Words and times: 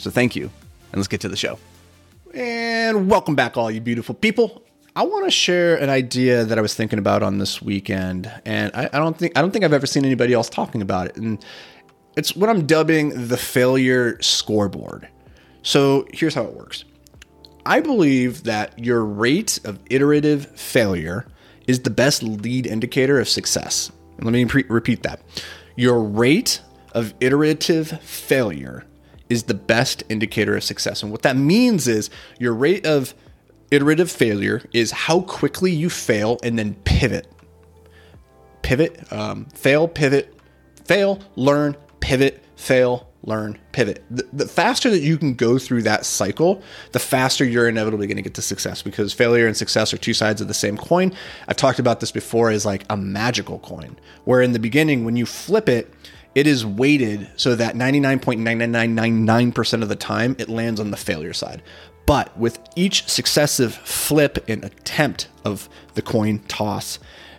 So 0.00 0.10
thank 0.10 0.34
you. 0.34 0.44
And 0.92 0.96
let's 0.96 1.08
get 1.08 1.20
to 1.20 1.28
the 1.28 1.36
show. 1.36 1.58
And 2.32 3.10
welcome 3.10 3.34
back, 3.34 3.58
all 3.58 3.70
you 3.70 3.82
beautiful 3.82 4.14
people. 4.14 4.62
I 4.96 5.02
want 5.02 5.26
to 5.26 5.30
share 5.30 5.76
an 5.76 5.90
idea 5.90 6.44
that 6.44 6.58
I 6.58 6.62
was 6.62 6.74
thinking 6.74 6.98
about 6.98 7.22
on 7.22 7.36
this 7.38 7.60
weekend, 7.60 8.32
and 8.44 8.72
I, 8.74 8.88
I, 8.92 8.98
don't 8.98 9.16
think 9.16 9.36
I 9.36 9.42
don't 9.42 9.50
think 9.50 9.64
I've 9.64 9.74
ever 9.74 9.86
seen 9.86 10.04
anybody 10.04 10.32
else 10.32 10.48
talking 10.48 10.80
about 10.80 11.08
it. 11.08 11.16
And 11.16 11.44
it's 12.16 12.34
what 12.34 12.48
I'm 12.48 12.66
dubbing 12.66 13.28
the 13.28 13.36
failure 13.36 14.20
scoreboard. 14.22 15.06
So 15.62 16.06
here's 16.12 16.34
how 16.34 16.44
it 16.44 16.54
works. 16.54 16.84
I 17.66 17.80
believe 17.80 18.44
that 18.44 18.78
your 18.78 19.04
rate 19.04 19.60
of 19.64 19.78
iterative 19.90 20.46
failure 20.58 21.26
is 21.66 21.80
the 21.80 21.90
best 21.90 22.22
lead 22.22 22.66
indicator 22.66 23.20
of 23.20 23.28
success. 23.28 23.92
Let 24.18 24.32
me 24.32 24.46
pre- 24.46 24.64
repeat 24.68 25.02
that. 25.02 25.20
Your 25.76 26.02
rate 26.02 26.62
of 26.92 27.12
iterative 27.20 28.00
failure 28.00 28.84
is 29.30 29.44
the 29.44 29.54
best 29.54 30.02
indicator 30.08 30.56
of 30.56 30.64
success. 30.64 31.02
And 31.02 31.10
what 31.10 31.22
that 31.22 31.36
means 31.36 31.88
is 31.88 32.10
your 32.38 32.52
rate 32.52 32.84
of 32.84 33.14
iterative 33.70 34.10
failure 34.10 34.62
is 34.72 34.90
how 34.90 35.22
quickly 35.22 35.70
you 35.70 35.88
fail 35.88 36.38
and 36.42 36.58
then 36.58 36.74
pivot. 36.84 37.26
Pivot, 38.62 39.10
um, 39.12 39.46
fail, 39.46 39.88
pivot, 39.88 40.36
fail, 40.84 41.20
learn, 41.36 41.76
pivot, 42.00 42.44
fail, 42.56 43.08
learn, 43.22 43.58
pivot. 43.72 44.02
The, 44.10 44.26
the, 44.32 44.46
faster 44.46 44.90
that 44.90 45.00
you 45.00 45.18
can 45.18 45.34
go 45.34 45.58
through 45.58 45.82
that 45.82 46.04
cycle, 46.04 46.62
the 46.92 46.98
faster 46.98 47.44
you're 47.44 47.68
inevitably 47.68 48.06
going 48.06 48.16
to 48.16 48.22
get 48.22 48.34
to 48.34 48.42
success 48.42 48.82
because 48.82 49.12
failure 49.12 49.46
and 49.46 49.56
success 49.56 49.92
are 49.92 49.98
two 49.98 50.14
sides 50.14 50.40
of 50.40 50.48
the 50.48 50.54
same 50.54 50.76
coin. 50.76 51.12
I've 51.46 51.56
talked 51.56 51.78
about 51.78 52.00
this 52.00 52.10
before 52.10 52.50
as 52.50 52.64
like 52.64 52.84
a 52.90 52.96
magical 52.96 53.58
coin, 53.60 53.98
where 54.24 54.40
in 54.40 54.52
the 54.52 54.58
beginning, 54.58 55.04
when 55.04 55.16
you 55.16 55.26
flip 55.26 55.68
it, 55.68 55.92
it 56.34 56.46
is 56.46 56.64
weighted 56.64 57.28
so 57.36 57.54
that 57.54 57.74
99.99999% 57.74 59.82
of 59.82 59.88
the 59.88 59.96
time 59.96 60.36
it 60.38 60.48
lands 60.48 60.80
on 60.80 60.90
the 60.90 60.96
failure 60.96 61.32
side. 61.32 61.62
But 62.06 62.36
with 62.38 62.58
each 62.76 63.08
successive 63.08 63.74
flip 63.74 64.44
and 64.48 64.64
attempt 64.64 65.28
of 65.44 65.68
the 65.94 66.02
coin 66.02 66.40
toss, 66.48 66.98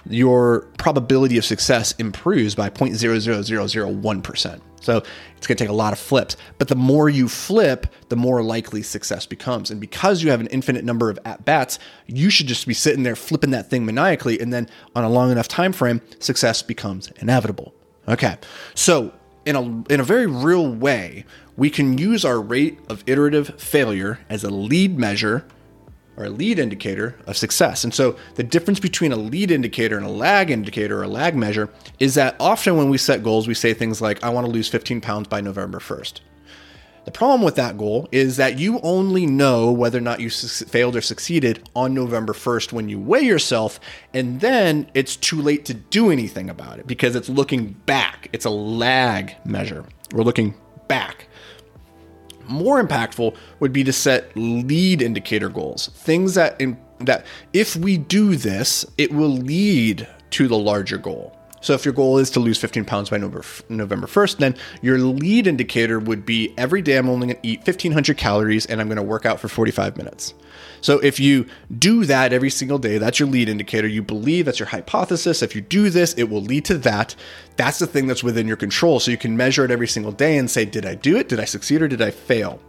your 0.09 0.61
probability 0.77 1.37
of 1.37 1.45
success 1.45 1.91
improves 1.93 2.55
by 2.55 2.69
0.00001%. 2.69 4.61
So 4.81 4.97
it's 4.97 5.47
going 5.47 5.57
to 5.57 5.63
take 5.63 5.69
a 5.69 5.73
lot 5.73 5.93
of 5.93 5.99
flips. 5.99 6.35
But 6.57 6.67
the 6.67 6.75
more 6.75 7.07
you 7.07 7.27
flip, 7.27 7.85
the 8.09 8.15
more 8.15 8.41
likely 8.41 8.81
success 8.81 9.27
becomes. 9.27 9.69
And 9.69 9.79
because 9.79 10.23
you 10.23 10.31
have 10.31 10.41
an 10.41 10.47
infinite 10.47 10.83
number 10.83 11.09
of 11.09 11.19
at 11.23 11.45
bats, 11.45 11.77
you 12.07 12.29
should 12.29 12.47
just 12.47 12.65
be 12.65 12.73
sitting 12.73 13.03
there 13.03 13.15
flipping 13.15 13.51
that 13.51 13.69
thing 13.69 13.85
maniacally. 13.85 14.39
And 14.39 14.51
then 14.51 14.67
on 14.95 15.03
a 15.03 15.09
long 15.09 15.31
enough 15.31 15.47
time 15.47 15.71
frame, 15.71 16.01
success 16.19 16.63
becomes 16.63 17.11
inevitable. 17.17 17.73
Okay. 18.11 18.37
So 18.75 19.13
in 19.45 19.55
a 19.55 19.61
in 19.91 19.99
a 19.99 20.03
very 20.03 20.27
real 20.27 20.71
way, 20.71 21.25
we 21.57 21.69
can 21.69 21.97
use 21.97 22.23
our 22.25 22.39
rate 22.39 22.77
of 22.89 23.03
iterative 23.07 23.59
failure 23.59 24.19
as 24.29 24.43
a 24.43 24.49
lead 24.49 24.99
measure 24.99 25.45
or 26.17 26.25
a 26.25 26.29
lead 26.29 26.59
indicator 26.59 27.15
of 27.25 27.37
success. 27.37 27.83
And 27.83 27.93
so 27.93 28.17
the 28.35 28.43
difference 28.43 28.79
between 28.79 29.11
a 29.11 29.15
lead 29.15 29.49
indicator 29.49 29.95
and 29.97 30.05
a 30.05 30.09
lag 30.09 30.51
indicator 30.51 30.99
or 30.99 31.03
a 31.03 31.07
lag 31.07 31.35
measure 31.35 31.69
is 31.99 32.15
that 32.15 32.35
often 32.39 32.75
when 32.75 32.89
we 32.89 32.97
set 32.97 33.23
goals, 33.23 33.47
we 33.47 33.53
say 33.53 33.73
things 33.73 34.01
like, 34.01 34.21
I 34.23 34.29
want 34.29 34.45
to 34.45 34.51
lose 34.51 34.67
15 34.67 34.99
pounds 34.99 35.29
by 35.29 35.39
November 35.39 35.79
1st. 35.79 36.19
The 37.03 37.11
problem 37.11 37.41
with 37.41 37.55
that 37.55 37.77
goal 37.79 38.07
is 38.11 38.37
that 38.37 38.59
you 38.59 38.79
only 38.81 39.25
know 39.25 39.71
whether 39.71 39.97
or 39.97 40.01
not 40.01 40.19
you 40.19 40.29
su- 40.29 40.65
failed 40.65 40.95
or 40.95 41.01
succeeded 41.01 41.67
on 41.75 41.95
November 41.95 42.33
1st 42.33 42.71
when 42.71 42.89
you 42.89 42.99
weigh 42.99 43.21
yourself, 43.21 43.79
and 44.13 44.39
then 44.39 44.89
it's 44.93 45.15
too 45.15 45.41
late 45.41 45.65
to 45.65 45.73
do 45.73 46.11
anything 46.11 46.49
about 46.49 46.77
it 46.77 46.85
because 46.85 47.15
it's 47.15 47.27
looking 47.27 47.69
back. 47.87 48.29
It's 48.33 48.45
a 48.45 48.51
lag 48.51 49.35
measure. 49.45 49.83
We're 50.13 50.23
looking 50.23 50.53
back. 50.87 51.27
More 52.47 52.83
impactful 52.83 53.35
would 53.59 53.73
be 53.73 53.83
to 53.83 53.93
set 53.93 54.35
lead 54.35 55.01
indicator 55.01 55.49
goals, 55.49 55.87
things 55.95 56.35
that 56.35 56.59
in, 56.61 56.77
that 56.99 57.25
if 57.51 57.75
we 57.75 57.97
do 57.97 58.35
this, 58.35 58.85
it 58.99 59.11
will 59.11 59.29
lead 59.29 60.07
to 60.31 60.47
the 60.47 60.57
larger 60.57 60.97
goal. 60.97 61.35
So 61.61 61.73
if 61.73 61.85
your 61.85 61.93
goal 61.93 62.17
is 62.17 62.29
to 62.31 62.39
lose 62.39 62.57
15 62.57 62.85
pounds 62.85 63.09
by 63.09 63.17
November, 63.17 63.45
November 63.69 64.07
1st, 64.07 64.37
then 64.37 64.55
your 64.81 64.97
lead 64.97 65.47
indicator 65.47 65.99
would 65.99 66.25
be 66.25 66.53
every 66.57 66.81
day 66.81 66.97
I'm 66.97 67.07
only 67.07 67.27
going 67.27 67.39
to 67.41 67.47
eat 67.47 67.59
1500 67.59 68.17
calories 68.17 68.65
and 68.65 68.81
I'm 68.81 68.87
going 68.87 68.97
to 68.97 69.03
work 69.03 69.25
out 69.25 69.39
for 69.39 69.47
45 69.47 69.95
minutes. 69.95 70.33
So 70.81 70.97
if 70.99 71.19
you 71.19 71.45
do 71.77 72.05
that 72.05 72.33
every 72.33 72.49
single 72.49 72.79
day, 72.79 72.97
that's 72.97 73.19
your 73.19 73.29
lead 73.29 73.47
indicator. 73.47 73.87
You 73.87 74.01
believe 74.01 74.45
that's 74.45 74.59
your 74.59 74.67
hypothesis. 74.67 75.41
If 75.43 75.55
you 75.55 75.61
do 75.61 75.89
this, 75.89 76.13
it 76.15 76.23
will 76.23 76.41
lead 76.41 76.65
to 76.65 76.77
that. 76.79 77.15
That's 77.55 77.79
the 77.79 77.87
thing 77.87 78.07
that's 78.07 78.23
within 78.23 78.47
your 78.47 78.57
control. 78.57 78.99
So 78.99 79.11
you 79.11 79.17
can 79.17 79.37
measure 79.37 79.63
it 79.63 79.71
every 79.71 79.87
single 79.87 80.11
day 80.11 80.37
and 80.37 80.49
say, 80.49 80.65
did 80.65 80.85
I 80.85 80.95
do 80.95 81.17
it? 81.17 81.29
Did 81.29 81.39
I 81.39 81.45
succeed 81.45 81.81
or 81.81 81.87
did 81.87 82.01
I 82.01 82.09
fail? 82.09 82.59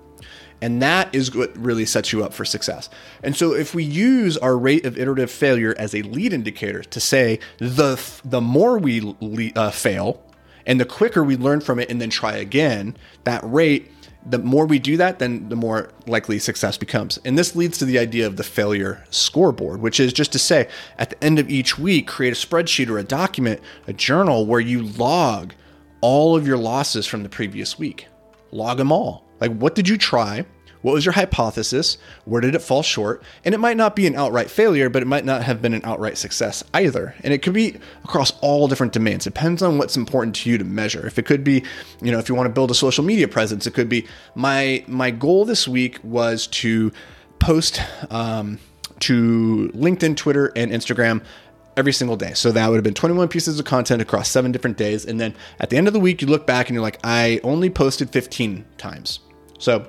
And 0.63 0.81
that 0.81 1.13
is 1.13 1.35
what 1.35 1.55
really 1.59 1.85
sets 1.85 2.13
you 2.13 2.25
up 2.25 2.33
for 2.33 2.45
success. 2.45 2.89
And 3.23 3.37
so 3.37 3.53
if 3.53 3.75
we 3.75 3.83
use 3.83 4.39
our 4.39 4.57
rate 4.57 4.87
of 4.87 4.97
iterative 4.97 5.31
failure 5.31 5.75
as 5.77 5.93
a 5.93 6.03
lead 6.03 6.33
indicator 6.33 6.83
to 6.85 7.01
say 7.01 7.41
the 7.59 8.01
the 8.25 8.41
more 8.41 8.79
we 8.79 9.53
uh, 9.57 9.73
fail 9.73 10.23
and 10.65 10.81
the 10.81 10.85
quicker 10.85 11.25
we 11.25 11.37
learn 11.37 11.61
from 11.61 11.81
it 11.81 11.91
and 11.91 12.01
then 12.01 12.11
try 12.11 12.37
again, 12.37 12.97
that 13.25 13.43
rate 13.45 13.91
the 14.25 14.39
more 14.39 14.67
we 14.67 14.79
do 14.79 14.97
that, 14.97 15.19
then 15.19 15.49
the 15.49 15.57
more 15.57 15.91
likely 16.07 16.39
success 16.39 16.79
becomes. 16.79 17.19
And 17.25 17.37
this 17.37 17.57
leads 17.57 17.77
to 17.79 17.85
the 17.85 17.99
idea 17.99 18.25
of 18.25 18.37
the 18.37 18.45
failure 18.45 19.05
scoreboard, 19.11 19.81
which 19.81 19.99
is 19.99 20.13
just 20.13 20.31
to 20.31 20.39
say 20.39 20.69
at 20.97 21.11
the 21.11 21.25
end 21.25 21.41
of 21.41 21.51
each 21.51 21.77
week, 21.77 22.07
create 22.07 22.33
a 22.33 22.47
spreadsheet 22.47 22.89
or 22.89 22.99
a 22.99 23.03
document, 23.03 23.61
a 23.89 23.93
journal 23.93 24.47
where 24.47 24.61
you 24.61 24.83
log 24.83 25.55
all 26.01 26.37
of 26.37 26.47
your 26.47 26.57
losses 26.57 27.05
from 27.05 27.25
the 27.25 27.29
previous 27.29 27.81
week. 27.81 28.07
Log 28.53 28.79
them 28.79 28.93
all. 28.93 29.27
Like, 29.43 29.57
what 29.59 29.75
did 29.75 29.89
you 29.89 29.99
try? 29.99 30.45
What 30.83 30.93
was 30.93 31.05
your 31.05 31.15
hypothesis? 31.15 31.99
Where 32.27 32.41
did 32.41 32.55
it 32.55 32.63
fall 32.63 32.85
short? 32.85 33.25
And 33.45 33.57
it 33.57 33.59
might 33.59 33.77
not 33.77 33.97
be 33.97 34.07
an 34.07 34.15
outright 34.15 34.49
failure, 34.49 34.89
but 34.89 35.03
it 35.03 35.07
might 35.07 35.25
not 35.25 35.43
have 35.43 35.61
been 35.61 35.75
an 35.75 35.81
outright 35.83 36.17
success 36.17 36.63
either. 36.73 37.17
And 37.25 37.35
it 37.35 37.43
could 37.43 37.53
be 37.53 37.77
across 38.05 38.39
all 38.41 38.69
different 38.69 38.93
domains. 38.93 39.27
It 39.27 39.35
depends 39.35 39.61
on 39.61 39.79
what's 39.79 39.97
important 39.97 40.37
to 40.37 40.51
you 40.51 40.59
to 40.59 40.65
measure. 40.65 41.05
If 41.09 41.19
it 41.19 41.27
could 41.27 41.43
be, 41.43 41.65
you 42.01 42.13
know, 42.13 42.21
if 42.21 42.29
you 42.29 42.37
want 42.37 42.47
to 42.47 42.53
build 42.53 42.71
a 42.71 42.75
social 42.75 43.03
media 43.03 43.27
presence, 43.27 43.67
it 43.67 43.75
could 43.75 43.89
be 43.89 44.07
my 44.37 44.85
my 44.87 45.11
goal 45.11 45.45
this 45.45 45.67
week 45.67 45.99
was 46.05 46.47
to 46.49 46.93
post 47.41 47.83
um, 48.13 48.61
to 49.01 49.73
LinkedIn, 49.75 50.17
Twitter, 50.17 50.53
and 50.55 50.71
Instagram 50.71 51.25
every 51.77 51.93
single 51.93 52.17
day. 52.17 52.33
So 52.35 52.53
that 52.53 52.69
would 52.69 52.77
have 52.77 52.85
been 52.85 52.95
21 52.95 53.27
pieces 53.27 53.59
of 53.59 53.65
content 53.65 54.03
across 54.03 54.29
seven 54.29 54.53
different 54.53 54.77
days. 54.77 55.05
And 55.05 55.21
then 55.21 55.35
at 55.59 55.71
the 55.71 55.77
end 55.77 55.89
of 55.89 55.93
the 55.93 56.01
week, 56.01 56.23
you 56.23 56.29
look 56.29 56.47
back 56.47 56.69
and 56.69 56.75
you're 56.75 56.83
like, 56.83 57.01
I 57.03 57.41
only 57.43 57.71
posted 57.71 58.11
15 58.11 58.65
times. 58.79 59.21
So 59.63 59.87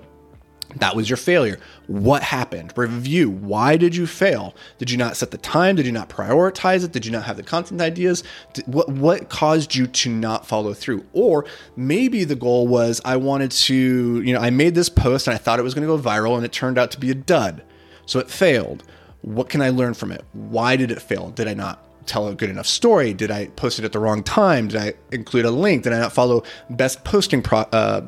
that 0.75 0.95
was 0.95 1.09
your 1.09 1.17
failure. 1.17 1.59
What 1.87 2.21
happened? 2.21 2.73
Review. 2.75 3.29
Why 3.29 3.75
did 3.75 3.95
you 3.95 4.05
fail? 4.05 4.55
Did 4.77 4.91
you 4.91 4.97
not 4.97 5.17
set 5.17 5.31
the 5.31 5.37
time? 5.39 5.75
Did 5.75 5.87
you 5.87 5.91
not 5.91 6.09
prioritize 6.09 6.83
it? 6.83 6.91
Did 6.91 7.07
you 7.07 7.11
not 7.11 7.23
have 7.23 7.37
the 7.37 7.43
content 7.43 7.81
ideas? 7.81 8.23
Did, 8.53 8.67
what 8.67 8.89
what 8.89 9.29
caused 9.29 9.73
you 9.73 9.87
to 9.87 10.09
not 10.09 10.45
follow 10.45 10.75
through? 10.75 11.05
Or 11.13 11.45
maybe 11.75 12.23
the 12.23 12.35
goal 12.35 12.67
was 12.67 13.01
I 13.03 13.17
wanted 13.17 13.49
to, 13.51 14.21
you 14.21 14.33
know, 14.33 14.39
I 14.39 14.51
made 14.51 14.75
this 14.75 14.89
post 14.89 15.27
and 15.27 15.33
I 15.33 15.37
thought 15.39 15.59
it 15.59 15.63
was 15.63 15.73
going 15.73 15.87
to 15.87 15.97
go 15.97 16.01
viral 16.01 16.35
and 16.35 16.45
it 16.45 16.51
turned 16.51 16.77
out 16.77 16.91
to 16.91 16.99
be 16.99 17.09
a 17.09 17.15
dud. 17.15 17.63
So 18.05 18.19
it 18.19 18.29
failed. 18.29 18.83
What 19.21 19.49
can 19.49 19.61
I 19.61 19.69
learn 19.69 19.95
from 19.95 20.11
it? 20.11 20.23
Why 20.33 20.75
did 20.75 20.91
it 20.91 21.01
fail? 21.01 21.31
Did 21.31 21.47
I 21.47 21.55
not 21.55 21.83
tell 22.05 22.27
a 22.27 22.35
good 22.35 22.49
enough 22.49 22.67
story? 22.67 23.13
Did 23.13 23.31
I 23.31 23.47
post 23.47 23.79
it 23.79 23.85
at 23.85 23.91
the 23.91 23.99
wrong 23.99 24.23
time? 24.23 24.67
Did 24.67 24.81
I 24.81 24.93
include 25.11 25.45
a 25.45 25.51
link? 25.51 25.83
Did 25.83 25.93
I 25.93 25.99
not 25.99 26.13
follow 26.13 26.43
best 26.69 27.03
posting 27.03 27.41
pro, 27.41 27.59
uh, 27.59 28.01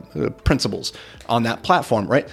principles 0.43 0.93
on 1.27 1.43
that 1.43 1.63
platform? 1.63 2.07
Right. 2.07 2.27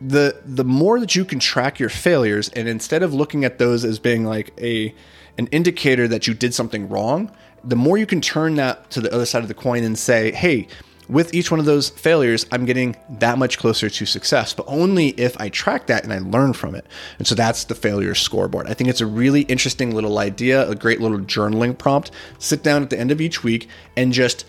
The 0.00 0.40
the 0.46 0.64
more 0.64 0.98
that 0.98 1.14
you 1.14 1.24
can 1.24 1.38
track 1.38 1.78
your 1.78 1.90
failures, 1.90 2.48
and 2.50 2.66
instead 2.68 3.02
of 3.02 3.12
looking 3.12 3.44
at 3.44 3.58
those 3.58 3.84
as 3.84 3.98
being 3.98 4.24
like 4.24 4.52
a 4.58 4.94
an 5.36 5.46
indicator 5.48 6.08
that 6.08 6.26
you 6.26 6.34
did 6.34 6.54
something 6.54 6.88
wrong, 6.88 7.30
the 7.64 7.76
more 7.76 7.98
you 7.98 8.06
can 8.06 8.20
turn 8.20 8.54
that 8.56 8.90
to 8.90 9.00
the 9.00 9.12
other 9.12 9.26
side 9.26 9.42
of 9.42 9.48
the 9.48 9.54
coin 9.54 9.84
and 9.84 9.98
say, 9.98 10.32
hey, 10.32 10.66
with 11.10 11.34
each 11.34 11.50
one 11.50 11.58
of 11.58 11.66
those 11.66 11.90
failures, 11.90 12.46
I'm 12.52 12.64
getting 12.64 12.96
that 13.18 13.36
much 13.36 13.58
closer 13.58 13.90
to 13.90 14.06
success, 14.06 14.54
but 14.54 14.64
only 14.68 15.08
if 15.10 15.38
I 15.40 15.48
track 15.48 15.88
that 15.88 16.04
and 16.04 16.12
I 16.12 16.18
learn 16.18 16.52
from 16.52 16.74
it. 16.74 16.86
And 17.18 17.26
so 17.26 17.34
that's 17.34 17.64
the 17.64 17.74
failure 17.74 18.14
scoreboard. 18.14 18.68
I 18.68 18.74
think 18.74 18.88
it's 18.88 19.00
a 19.00 19.06
really 19.06 19.42
interesting 19.42 19.94
little 19.94 20.18
idea, 20.18 20.68
a 20.68 20.74
great 20.74 21.00
little 21.00 21.18
journaling 21.18 21.76
prompt. 21.76 22.12
Sit 22.38 22.62
down 22.62 22.82
at 22.82 22.90
the 22.90 22.98
end 22.98 23.10
of 23.10 23.20
each 23.20 23.42
week 23.42 23.68
and 23.96 24.12
just 24.12 24.46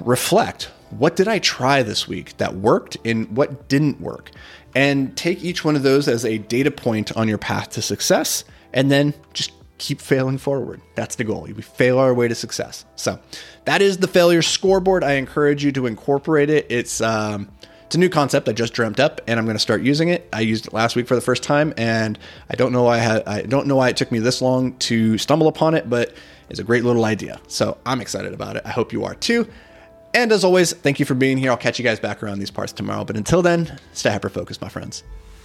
reflect 0.00 0.70
what 0.90 1.16
did 1.16 1.28
I 1.28 1.38
try 1.38 1.82
this 1.82 2.08
week 2.08 2.36
that 2.38 2.54
worked 2.54 2.96
and 3.04 3.36
what 3.36 3.68
didn't 3.68 4.00
work? 4.00 4.30
And 4.74 5.16
take 5.16 5.42
each 5.44 5.64
one 5.64 5.76
of 5.76 5.82
those 5.82 6.08
as 6.08 6.24
a 6.24 6.38
data 6.38 6.70
point 6.70 7.14
on 7.16 7.28
your 7.28 7.38
path 7.38 7.70
to 7.70 7.82
success 7.82 8.44
and 8.72 8.90
then 8.90 9.14
just 9.34 9.52
keep 9.78 10.00
failing 10.00 10.38
forward. 10.38 10.80
That's 10.94 11.14
the 11.14 11.24
goal. 11.24 11.42
We 11.42 11.62
fail 11.62 11.98
our 11.98 12.12
way 12.12 12.28
to 12.28 12.34
success. 12.34 12.84
So 12.96 13.18
that 13.64 13.80
is 13.80 13.98
the 13.98 14.08
failure 14.08 14.42
scoreboard. 14.42 15.04
I 15.04 15.12
encourage 15.12 15.64
you 15.64 15.72
to 15.72 15.86
incorporate 15.86 16.50
it. 16.50 16.66
It's 16.68 17.00
um, 17.00 17.48
it's 17.86 17.94
a 17.94 17.98
new 17.98 18.10
concept 18.10 18.50
I 18.50 18.52
just 18.52 18.74
dreamt 18.74 19.00
up, 19.00 19.22
and 19.26 19.38
I'm 19.38 19.46
going 19.46 19.56
to 19.56 19.60
start 19.60 19.80
using 19.80 20.10
it. 20.10 20.28
I 20.30 20.42
used 20.42 20.66
it 20.66 20.74
last 20.74 20.94
week 20.94 21.06
for 21.06 21.14
the 21.14 21.22
first 21.22 21.42
time, 21.42 21.72
and 21.78 22.18
I 22.50 22.54
don't 22.54 22.70
know 22.70 22.82
why 22.82 22.96
I, 22.96 22.98
had, 22.98 23.26
I 23.26 23.40
don't 23.40 23.66
know 23.66 23.76
why 23.76 23.88
it 23.88 23.96
took 23.96 24.12
me 24.12 24.18
this 24.18 24.42
long 24.42 24.76
to 24.80 25.16
stumble 25.16 25.48
upon 25.48 25.72
it, 25.72 25.88
but 25.88 26.12
it's 26.50 26.60
a 26.60 26.64
great 26.64 26.84
little 26.84 27.06
idea. 27.06 27.40
So 27.48 27.78
I'm 27.86 28.02
excited 28.02 28.34
about 28.34 28.56
it. 28.56 28.62
I 28.66 28.72
hope 28.72 28.92
you 28.92 29.04
are 29.04 29.14
too. 29.14 29.48
And 30.12 30.32
as 30.32 30.44
always, 30.44 30.74
thank 30.74 31.00
you 31.00 31.06
for 31.06 31.14
being 31.14 31.38
here. 31.38 31.50
I'll 31.50 31.56
catch 31.56 31.78
you 31.78 31.82
guys 31.82 31.98
back 31.98 32.22
around 32.22 32.40
these 32.40 32.50
parts 32.50 32.72
tomorrow. 32.72 33.04
But 33.04 33.16
until 33.16 33.40
then, 33.40 33.78
stay 33.94 34.10
hyper 34.10 34.28
focused, 34.28 34.60
my 34.60 34.68
friends. 34.68 35.02